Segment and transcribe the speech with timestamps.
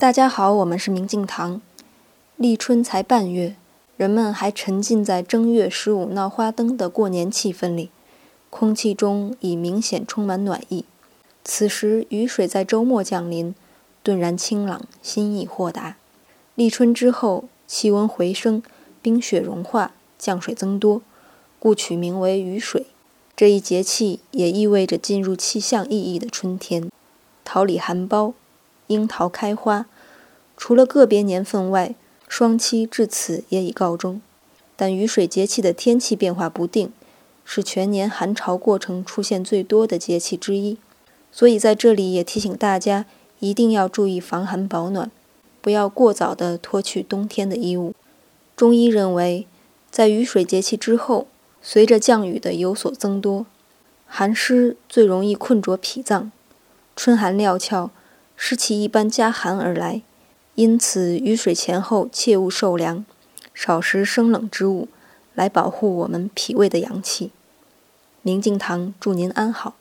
[0.00, 1.60] 大家好，我们是明镜堂。
[2.36, 3.54] 立春才半月，
[3.98, 7.90] 人们还沉浸在正月十五闹花灯的过年气氛里，
[8.48, 10.86] 空气中已明显充满暖意。
[11.44, 13.54] 此时雨水在周末降临，
[14.02, 15.98] 顿然清朗，心意豁达。
[16.54, 18.62] 立春之后，气温回升，
[19.02, 21.02] 冰雪融化，降水增多，
[21.58, 22.86] 故取名为雨水。
[23.36, 26.90] 这一节气也意味着进入气象意义的春天，
[27.44, 28.32] 桃李含苞。
[28.90, 29.86] 樱桃开花，
[30.56, 31.94] 除了个别年份外，
[32.28, 34.20] 霜期至此也已告终。
[34.76, 36.92] 但雨水节气的天气变化不定，
[37.44, 40.76] 是全年寒潮过程出现最多的节气之一。
[41.30, 43.06] 所以在这里也提醒大家，
[43.38, 45.08] 一定要注意防寒保暖，
[45.60, 47.94] 不要过早地脱去冬天的衣物。
[48.56, 49.46] 中医认为，
[49.90, 51.28] 在雨水节气之后，
[51.62, 53.46] 随着降雨的有所增多，
[54.08, 56.32] 寒湿最容易困着脾脏，
[56.96, 57.92] 春寒料峭。
[58.42, 60.00] 湿气一般加寒而来，
[60.54, 63.04] 因此雨水前后切勿受凉，
[63.52, 64.88] 少食生冷之物，
[65.34, 67.32] 来保护我们脾胃的阳气。
[68.22, 69.76] 明镜堂祝您安好。